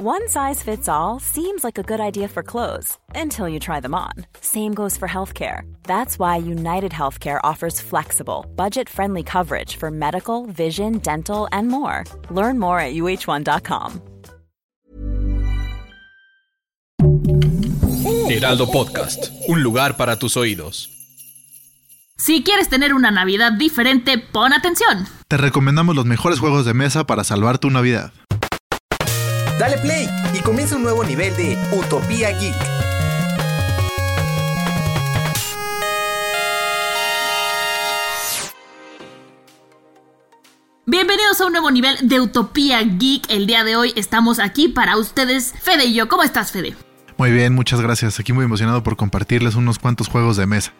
[0.00, 3.96] One size fits all seems like a good idea for clothes until you try them
[3.96, 4.12] on.
[4.40, 5.62] Same goes for healthcare.
[5.88, 12.04] That's why United Healthcare offers flexible, budget friendly coverage for medical, vision, dental, and more.
[12.30, 14.00] Learn more at uh1.com.
[18.30, 20.90] Heraldo Podcast, un lugar para tus oídos.
[22.16, 25.08] Si quieres tener una Navidad diferente, pon atención.
[25.26, 28.12] Te recomendamos los mejores juegos de mesa para salvar tu Navidad.
[29.58, 32.54] Dale play y comienza un nuevo nivel de Utopía Geek.
[40.86, 43.28] Bienvenidos a un nuevo nivel de Utopía Geek.
[43.30, 46.06] El día de hoy estamos aquí para ustedes, Fede y yo.
[46.06, 46.76] ¿Cómo estás, Fede?
[47.16, 48.20] Muy bien, muchas gracias.
[48.20, 50.72] Aquí muy emocionado por compartirles unos cuantos juegos de mesa.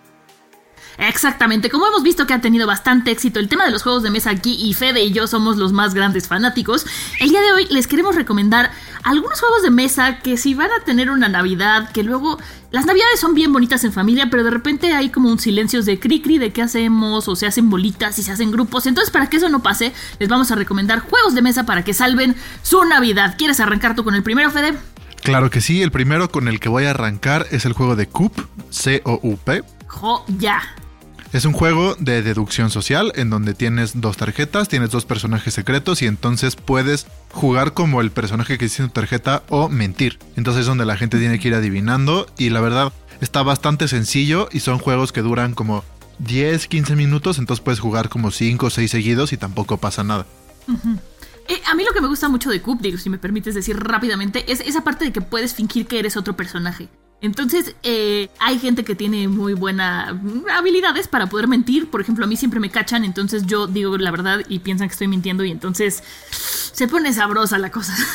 [0.98, 4.10] Exactamente, como hemos visto que ha tenido bastante éxito el tema de los juegos de
[4.10, 6.86] mesa aquí y Fede y yo somos los más grandes fanáticos,
[7.20, 8.72] el día de hoy les queremos recomendar
[9.04, 12.38] algunos juegos de mesa que si van a tener una Navidad, que luego
[12.72, 16.00] las Navidades son bien bonitas en familia, pero de repente hay como un silencio de
[16.00, 19.30] cri cri de qué hacemos o se hacen bolitas y se hacen grupos, entonces para
[19.30, 22.84] que eso no pase, les vamos a recomendar juegos de mesa para que salven su
[22.84, 23.36] Navidad.
[23.38, 24.74] ¿Quieres arrancar tú con el primero, Fede?
[25.22, 28.08] Claro que sí, el primero con el que voy a arrancar es el juego de
[28.08, 28.32] Coop,
[28.70, 29.62] C-O-U-P.
[30.38, 30.60] ya.
[31.30, 36.00] Es un juego de deducción social en donde tienes dos tarjetas, tienes dos personajes secretos
[36.00, 40.18] y entonces puedes jugar como el personaje que dice en tu tarjeta o mentir.
[40.36, 44.48] Entonces es donde la gente tiene que ir adivinando y la verdad está bastante sencillo
[44.52, 45.84] y son juegos que duran como
[46.20, 50.24] 10, 15 minutos, entonces puedes jugar como 5 o 6 seguidos y tampoco pasa nada.
[51.48, 53.78] Eh, a mí lo que me gusta mucho de Coop, digo, si me permites decir
[53.78, 56.88] rápidamente, es esa parte de que puedes fingir que eres otro personaje.
[57.20, 60.14] Entonces, eh, hay gente que tiene muy buenas
[60.52, 61.90] habilidades para poder mentir.
[61.90, 64.92] Por ejemplo, a mí siempre me cachan, entonces yo digo la verdad y piensan que
[64.92, 67.94] estoy mintiendo y entonces se pone sabrosa la cosa.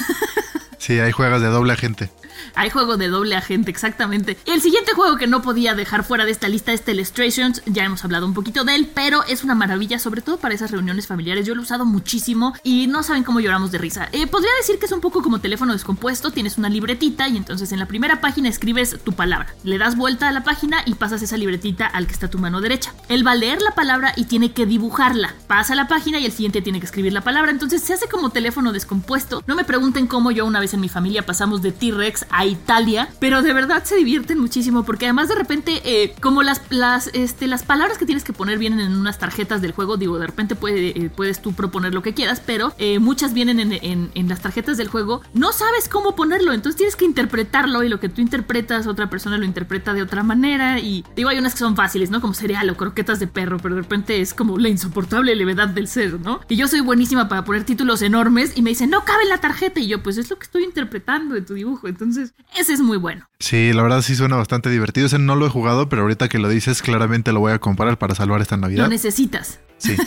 [0.84, 2.10] Sí, hay juegos de doble agente.
[2.56, 4.38] Hay juego de doble agente, exactamente.
[4.46, 7.62] El siguiente juego que no podía dejar fuera de esta lista es Telestrations.
[7.66, 10.72] Ya hemos hablado un poquito de él, pero es una maravilla, sobre todo para esas
[10.72, 11.46] reuniones familiares.
[11.46, 14.10] Yo lo he usado muchísimo y no saben cómo lloramos de risa.
[14.12, 16.32] Eh, podría decir que es un poco como teléfono descompuesto.
[16.32, 19.54] Tienes una libretita y entonces en la primera página escribes tu palabra.
[19.64, 22.62] Le das vuelta a la página y pasas esa libretita al que está tu mano
[22.62, 22.94] derecha.
[23.10, 25.34] Él va a leer la palabra y tiene que dibujarla.
[25.48, 27.52] Pasa la página y el siguiente tiene que escribir la palabra.
[27.52, 29.44] Entonces se hace como teléfono descompuesto.
[29.48, 33.10] No me pregunten cómo yo una vez en mi familia pasamos de T-Rex a Italia,
[33.20, 37.46] pero de verdad se divierten muchísimo porque además de repente, eh, como las, las, este,
[37.46, 40.56] las palabras que tienes que poner vienen en unas tarjetas del juego, digo, de repente
[40.56, 44.42] puede, eh, puedes tú proponer lo que quieras, pero eh, muchas vienen en, en, las
[44.42, 48.22] tarjetas del juego, no sabes cómo ponerlo, entonces tienes que interpretarlo y lo que tú
[48.22, 52.10] interpretas, otra persona lo interpreta de otra manera y digo, hay unas que son fáciles,
[52.10, 52.20] ¿no?
[52.20, 55.88] Como cereal o croquetas de perro, pero de repente es como la insoportable levedad del
[55.88, 56.40] ser, ¿no?
[56.50, 59.38] Y yo soy buenísima para poner títulos enormes y me dicen, no cabe en la
[59.38, 62.23] tarjeta y yo, pues es lo que estoy interpretando de tu dibujo, entonces
[62.58, 63.28] ese es muy bueno.
[63.40, 65.08] Sí, la verdad sí suena bastante divertido.
[65.08, 67.98] Ese no lo he jugado, pero ahorita que lo dices, claramente lo voy a comprar
[67.98, 68.84] para salvar esta Navidad.
[68.84, 69.60] Lo necesitas.
[69.78, 69.98] Sí.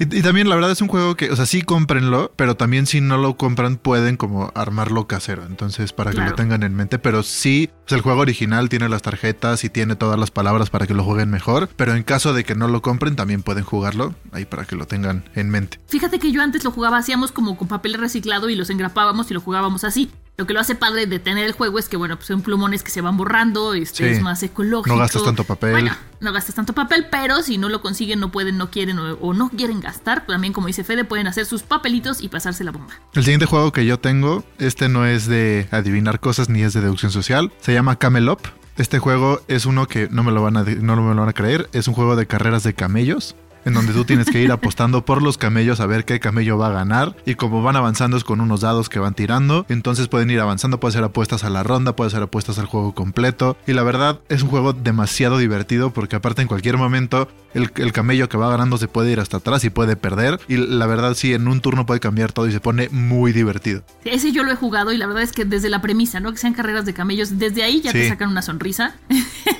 [0.00, 3.00] Y, también la verdad es un juego que, o sea, sí cómprenlo, pero también si
[3.00, 5.44] no lo compran pueden como armarlo casero.
[5.44, 7.00] Entonces, para que lo tengan en mente.
[7.00, 10.86] Pero sí, pues el juego original tiene las tarjetas y tiene todas las palabras para
[10.86, 11.68] que lo jueguen mejor.
[11.76, 14.86] Pero en caso de que no lo compren, también pueden jugarlo ahí para que lo
[14.86, 15.80] tengan en mente.
[15.88, 19.34] Fíjate que yo antes lo jugaba, hacíamos como con papel reciclado y los engrapábamos y
[19.34, 20.10] lo jugábamos así.
[20.40, 22.84] Lo que lo hace padre de tener el juego es que, bueno, pues son plumones
[22.84, 24.94] que se van borrando, este es más ecológico.
[24.94, 25.72] No gastas tanto papel.
[25.72, 29.34] Bueno, no gastas tanto papel, pero si no lo consiguen, no pueden, no quieren o,
[29.34, 32.94] no quieren gastar, también como dice Fede, pueden hacer sus papelitos y pasarse la bomba.
[33.14, 36.82] El siguiente juego que yo tengo, este no es de adivinar cosas ni es de
[36.82, 38.46] deducción social, se llama Camelop.
[38.76, 41.32] Este juego es uno que no me lo van a, no me lo van a
[41.32, 45.04] creer, es un juego de carreras de camellos en donde tú tienes que ir apostando
[45.04, 47.16] por los camellos a ver qué camello va a ganar.
[47.26, 49.66] Y como van avanzando es con unos dados que van tirando.
[49.68, 52.94] Entonces pueden ir avanzando, puede ser apuestas a la ronda, puede ser apuestas al juego
[52.94, 53.56] completo.
[53.66, 58.28] Y la verdad es un juego demasiado divertido porque aparte en cualquier momento el, camello
[58.28, 60.40] que va ganando se puede ir hasta atrás y puede perder.
[60.48, 63.82] Y la verdad sí, en un turno puede cambiar todo y se pone muy divertido.
[64.04, 66.32] Ese yo lo he jugado y la verdad es que desde la premisa, ¿no?
[66.32, 68.94] Que sean carreras de camellos, desde ahí ya te sacan una sonrisa.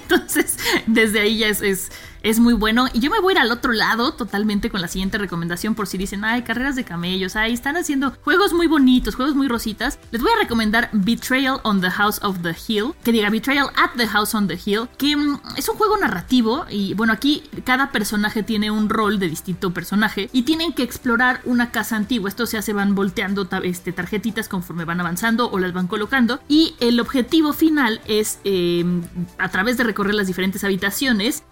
[0.03, 1.91] Entonces, desde ahí ya es, es
[2.23, 2.87] es muy bueno.
[2.93, 5.87] Y yo me voy a ir al otro lado totalmente con la siguiente recomendación por
[5.87, 9.99] si dicen, ay, carreras de camellos, ay, están haciendo juegos muy bonitos, juegos muy rositas.
[10.11, 13.91] Les voy a recomendar Betrayal on the House of the Hill, que diga Betrayal at
[13.97, 17.91] the House on the Hill, que mm, es un juego narrativo y bueno, aquí cada
[17.93, 22.29] personaje tiene un rol de distinto personaje y tienen que explorar una casa antigua.
[22.29, 26.75] Esto se hace, van volteando este, tarjetitas conforme van avanzando o las van colocando y
[26.81, 29.03] el objetivo final es em,
[29.39, 31.43] a través de recorrer las diferentes habitaciones,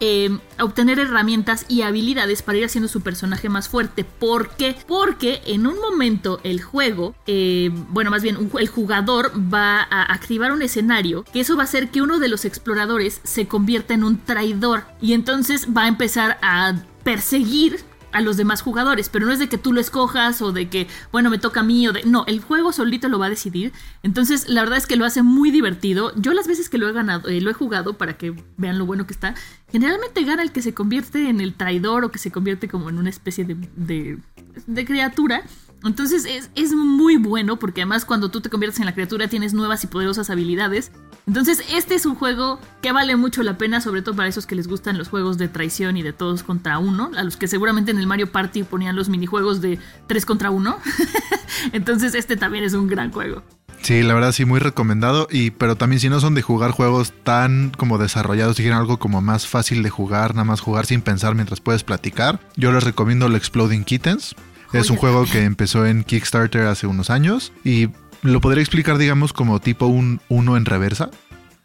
[0.58, 4.04] em, obtener herramientas y habilidades para ir haciendo su personaje más fuerte.
[4.04, 4.76] ¿Por qué?
[4.86, 10.52] Porque en un momento el juego, eh, bueno, más bien el jugador va a activar
[10.52, 14.04] un escenario que eso va a hacer que uno de los exploradores se convierta en
[14.04, 17.84] un traidor y entonces va a empezar a perseguir
[18.16, 20.88] a los demás jugadores, pero no es de que tú lo escojas o de que,
[21.12, 22.02] bueno, me toca a mí o de...
[22.04, 23.74] No, el juego solito lo va a decidir.
[24.02, 26.12] Entonces, la verdad es que lo hace muy divertido.
[26.16, 28.86] Yo las veces que lo he ganado, eh, lo he jugado para que vean lo
[28.86, 29.34] bueno que está,
[29.70, 32.96] generalmente gana el que se convierte en el traidor o que se convierte como en
[32.96, 34.18] una especie de, de,
[34.66, 35.42] de criatura.
[35.84, 39.52] Entonces es, es, muy bueno porque además cuando tú te conviertes en la criatura tienes
[39.52, 40.90] nuevas y poderosas habilidades.
[41.26, 44.54] Entonces este es un juego que vale mucho la pena, sobre todo para esos que
[44.54, 47.90] les gustan los juegos de traición y de todos contra uno, a los que seguramente
[47.90, 50.78] en el Mario Party ponían los minijuegos de 3 contra 1.
[51.72, 53.42] Entonces este también es un gran juego.
[53.82, 55.26] Sí, la verdad sí, muy recomendado.
[55.30, 58.98] Y, pero también si no son de jugar juegos tan como desarrollados, si quieren algo
[58.98, 62.84] como más fácil de jugar, nada más jugar sin pensar mientras puedes platicar, yo les
[62.84, 64.36] recomiendo el Exploding Kittens.
[64.72, 67.88] Es un juego que empezó en Kickstarter hace unos años y
[68.22, 71.10] lo podría explicar, digamos, como tipo un uno en reversa.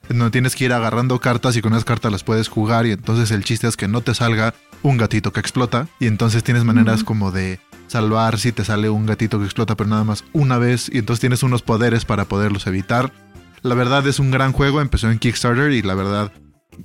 [0.10, 3.32] Donde tienes que ir agarrando cartas y con esas cartas las puedes jugar y entonces
[3.32, 4.54] el chiste es que no te salga
[4.84, 9.06] un gatito que explota y entonces tienes maneras como de salvar si te sale un
[9.06, 12.68] gatito que explota pero nada más una vez y entonces tienes unos poderes para poderlos
[12.68, 13.14] evitar.
[13.62, 16.34] La verdad es un gran juego, empezó en Kickstarter y la verdad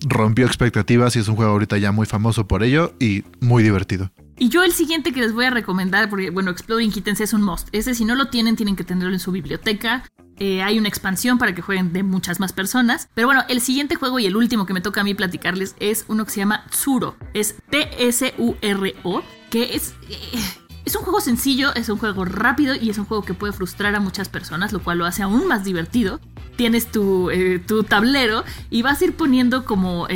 [0.02, 4.10] rompió expectativas y es un juego ahorita ya muy famoso por ello y muy divertido.
[4.38, 7.42] Y yo el siguiente que les voy a recomendar, porque bueno, Exploding Kittens es un
[7.42, 7.68] must.
[7.72, 10.04] Ese si no lo tienen, tienen que tenerlo en su biblioteca.
[10.38, 13.08] Eh, hay una expansión para que jueguen de muchas más personas.
[13.14, 16.04] Pero bueno, el siguiente juego y el último que me toca a mí platicarles es
[16.08, 17.16] uno que se llama Tsuro.
[17.32, 19.94] Es T-S-U-R-O, que es...
[20.10, 20.38] Eh,
[20.84, 23.96] es un juego sencillo, es un juego rápido y es un juego que puede frustrar
[23.96, 26.20] a muchas personas, lo cual lo hace aún más divertido.
[26.56, 30.06] Tienes tu, eh, tu tablero y vas a ir poniendo como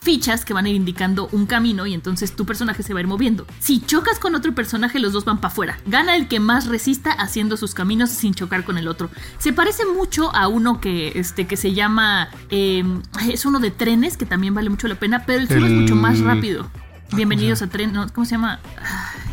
[0.00, 3.02] fichas que van a ir indicando un camino y entonces tu personaje se va a
[3.02, 3.46] ir moviendo.
[3.58, 5.78] Si chocas con otro personaje, los dos van para afuera.
[5.86, 9.10] Gana el que más resista haciendo sus caminos sin chocar con el otro.
[9.38, 12.28] Se parece mucho a uno que, este, que se llama...
[12.50, 12.84] Eh,
[13.30, 15.64] es uno de trenes que también vale mucho la pena, pero el, el...
[15.64, 16.70] es mucho más rápido.
[17.12, 17.92] Bienvenidos a tren...
[17.92, 18.60] No, ¿Cómo se llama?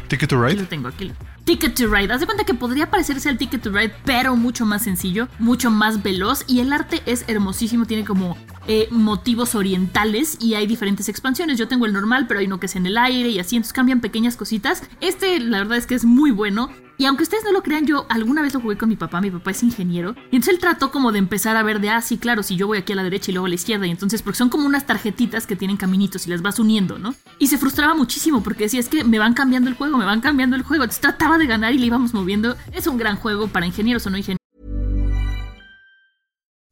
[0.08, 0.54] Ticket to Ride.
[0.54, 1.12] Aquí lo tengo, aquí.
[1.46, 2.12] Ticket to Ride.
[2.12, 5.70] Haz de cuenta que podría parecerse al Ticket to Ride, pero mucho más sencillo, mucho
[5.70, 6.44] más veloz.
[6.48, 8.36] Y el arte es hermosísimo, tiene como
[8.68, 11.60] eh, motivos orientales y hay diferentes expansiones.
[11.60, 14.02] Yo tengo el normal, pero hay uno que en el aire y así, entonces cambian
[14.02, 14.84] pequeñas cositas.
[15.02, 16.72] Este, la verdad es que es muy bueno.
[16.98, 19.30] Y aunque ustedes no lo crean, yo alguna vez lo jugué con mi papá, mi
[19.30, 22.18] papá es ingeniero, y entonces él trató como de empezar a ver de, ah, sí,
[22.18, 24.22] claro, si yo voy aquí a la derecha y luego a la izquierda, y entonces,
[24.22, 27.14] porque son como unas tarjetitas que tienen caminitos y las vas uniendo, ¿no?
[27.38, 30.22] Y se frustraba muchísimo porque decía, es que me van cambiando el juego, me van
[30.22, 32.56] cambiando el juego, entonces trataba de ganar y le íbamos moviendo.
[32.72, 34.40] Es un gran juego para ingenieros o no ingenieros.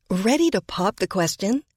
[0.09, 1.63] ¿Ready to pop the question?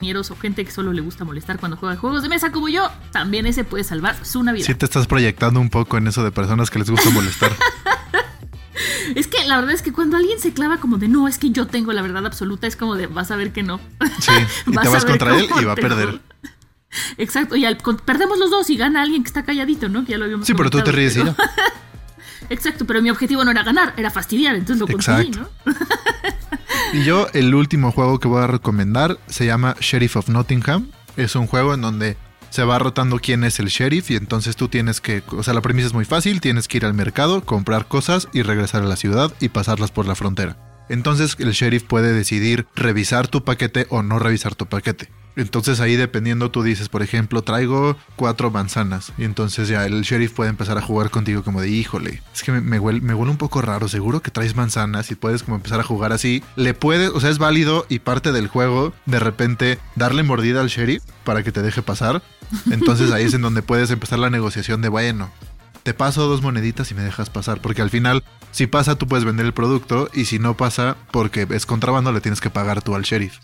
[0.00, 3.46] o gente que solo le gusta molestar cuando juega juegos de mesa como yo, también
[3.46, 4.64] ese puede salvar su Navidad.
[4.64, 7.50] Sí te estás proyectando un poco en eso de personas que les gusta molestar.
[9.16, 11.50] es que la verdad es que cuando alguien se clava como de no, es que
[11.50, 13.80] yo tengo la verdad absoluta, es como de vas a ver que no.
[14.20, 14.30] Sí,
[14.68, 16.20] y te vas contra él y va a perder.
[17.16, 20.04] Exacto, y al, perdemos los dos y gana alguien que está calladito, ¿no?
[20.04, 21.34] Que ya lo habíamos Sí, pero tú te ríes y ya.
[22.50, 25.48] Exacto, pero mi objetivo no era ganar, era fastidiar, entonces lo conseguí, ¿no?
[26.92, 30.90] Y yo, el último juego que voy a recomendar se llama Sheriff of Nottingham.
[31.16, 32.16] Es un juego en donde
[32.48, 35.60] se va rotando quién es el sheriff y entonces tú tienes que, o sea, la
[35.60, 38.96] premisa es muy fácil, tienes que ir al mercado, comprar cosas y regresar a la
[38.96, 40.67] ciudad y pasarlas por la frontera.
[40.88, 45.08] Entonces el sheriff puede decidir revisar tu paquete o no revisar tu paquete.
[45.38, 49.12] Entonces ahí dependiendo tú dices, por ejemplo, traigo cuatro manzanas.
[49.16, 52.50] Y entonces ya el sheriff puede empezar a jugar contigo como de, híjole, es que
[52.50, 55.78] me, huele, me huele un poco raro, seguro que traes manzanas y puedes como empezar
[55.78, 56.42] a jugar así.
[56.56, 60.68] Le puedes, o sea, es válido y parte del juego de repente darle mordida al
[60.68, 62.20] sheriff para que te deje pasar.
[62.72, 65.30] Entonces ahí es en donde puedes empezar la negociación de, bueno,
[65.88, 67.62] te paso dos moneditas y me dejas pasar.
[67.62, 71.46] Porque al final, si pasa, tú puedes vender el producto y si no pasa, porque
[71.48, 73.38] es contrabando, le tienes que pagar tú al sheriff.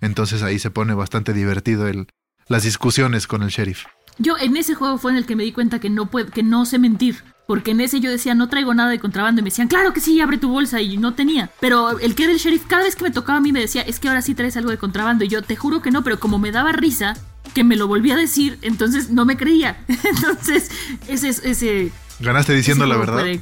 [0.00, 2.06] Entonces ahí se pone bastante divertido el,
[2.48, 3.84] las discusiones con el sheriff.
[4.16, 6.42] Yo en ese juego fue en el que me di cuenta que no, puedo, que
[6.42, 7.22] no sé mentir.
[7.46, 9.40] Porque en ese yo decía, no traigo nada de contrabando.
[9.40, 10.80] Y me decían, claro que sí, abre tu bolsa.
[10.80, 11.50] Y no tenía.
[11.60, 13.82] Pero el que era el sheriff, cada vez que me tocaba a mí me decía,
[13.82, 15.24] es que ahora sí traes algo de contrabando.
[15.24, 17.18] Y yo te juro que no, pero como me daba risa,
[17.54, 19.84] que me lo volvía a decir, entonces no me creía.
[19.88, 20.70] entonces,
[21.08, 21.92] ese ese.
[22.20, 23.20] Ganaste diciendo ese la verdad.
[23.20, 23.40] fue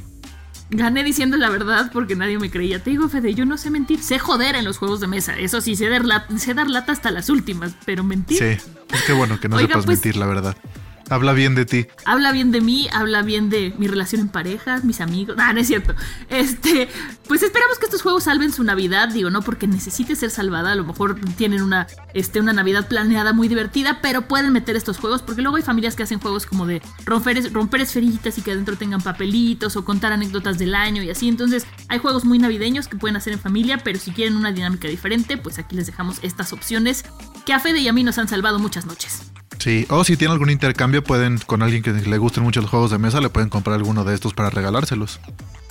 [0.73, 2.81] Gané diciendo la verdad porque nadie me creía.
[2.81, 4.01] Te digo, Fede, yo no sé mentir.
[4.01, 5.37] Sé joder en los juegos de mesa.
[5.37, 7.73] Eso sí, sé dar, lat- sé dar lata hasta las últimas.
[7.85, 8.37] Pero mentir.
[8.37, 10.55] Sí, es que bueno que no Oiga, sepas pues- mentir, la verdad.
[11.11, 11.87] Habla bien de ti.
[12.05, 15.35] Habla bien de mí, habla bien de mi relación en pareja, mis amigos.
[15.37, 15.93] Ah, no es cierto.
[16.29, 16.87] Este,
[17.27, 20.75] pues esperamos que estos juegos salven su Navidad, digo, no porque necesite ser salvada, a
[20.75, 25.21] lo mejor tienen una, este, una Navidad planeada muy divertida, pero pueden meter estos juegos,
[25.21, 28.77] porque luego hay familias que hacen juegos como de romper, romper esferitas y que adentro
[28.77, 31.27] tengan papelitos o contar anécdotas del año y así.
[31.27, 34.87] Entonces, hay juegos muy navideños que pueden hacer en familia, pero si quieren una dinámica
[34.87, 37.03] diferente, pues aquí les dejamos estas opciones
[37.45, 39.23] que a Fede y a mí nos han salvado muchas noches.
[39.61, 42.89] Sí, o si tienen algún intercambio, pueden, con alguien que le gusten mucho los juegos
[42.89, 45.19] de mesa, le pueden comprar alguno de estos para regalárselos.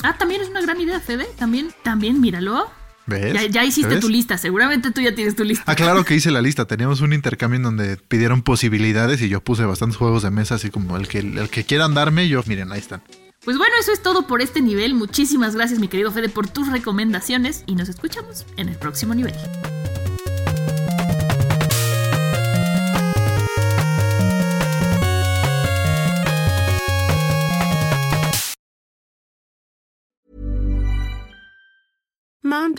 [0.05, 1.27] Ah, también es una gran idea, Fede.
[1.37, 2.71] También, también, míralo.
[3.07, 3.35] ¿Ves?
[3.35, 4.01] Ya, ya hiciste ¿Ves?
[4.01, 5.65] tu lista, seguramente tú ya tienes tu lista.
[5.67, 6.67] Ah, claro que hice la lista.
[6.67, 10.71] Teníamos un intercambio en donde pidieron posibilidades y yo puse bastantes juegos de mesa, así
[10.71, 13.03] como el que, el que quieran darme, yo, miren, ahí están.
[13.45, 14.95] Pues bueno, eso es todo por este nivel.
[14.95, 19.35] Muchísimas gracias, mi querido Fede, por tus recomendaciones y nos escuchamos en el próximo nivel.